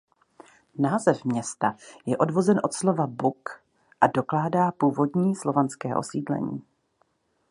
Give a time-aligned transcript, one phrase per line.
[0.77, 3.61] Název města je odvozen od slova buk
[4.01, 6.61] a dokládá původní slovanské osídlení.